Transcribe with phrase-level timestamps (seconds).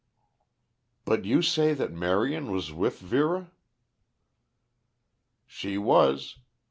[1.05, 3.51] "But you say that Marion was with Vera?"
[5.45, 6.39] "She was.